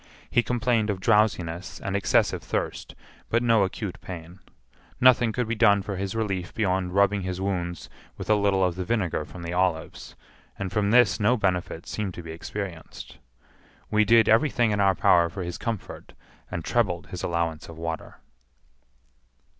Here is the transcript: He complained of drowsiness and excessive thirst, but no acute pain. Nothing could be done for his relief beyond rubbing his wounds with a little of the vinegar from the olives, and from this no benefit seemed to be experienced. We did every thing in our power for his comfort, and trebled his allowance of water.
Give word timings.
He 0.31 0.41
complained 0.41 0.89
of 0.89 0.99
drowsiness 0.99 1.79
and 1.79 1.95
excessive 1.95 2.41
thirst, 2.41 2.95
but 3.29 3.43
no 3.43 3.61
acute 3.63 4.01
pain. 4.01 4.39
Nothing 4.99 5.31
could 5.31 5.47
be 5.47 5.53
done 5.53 5.83
for 5.83 5.95
his 5.95 6.15
relief 6.15 6.55
beyond 6.55 6.95
rubbing 6.95 7.21
his 7.21 7.39
wounds 7.39 7.87
with 8.17 8.27
a 8.27 8.33
little 8.33 8.63
of 8.63 8.73
the 8.73 8.83
vinegar 8.83 9.25
from 9.25 9.43
the 9.43 9.53
olives, 9.53 10.15
and 10.57 10.71
from 10.71 10.89
this 10.89 11.19
no 11.19 11.37
benefit 11.37 11.85
seemed 11.85 12.15
to 12.15 12.23
be 12.23 12.31
experienced. 12.31 13.19
We 13.91 14.03
did 14.03 14.27
every 14.27 14.49
thing 14.49 14.71
in 14.71 14.79
our 14.79 14.95
power 14.95 15.29
for 15.29 15.43
his 15.43 15.59
comfort, 15.59 16.13
and 16.49 16.65
trebled 16.65 17.05
his 17.09 17.21
allowance 17.21 17.69
of 17.69 17.77
water. 17.77 18.21